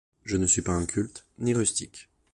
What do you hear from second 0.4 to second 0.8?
suis pas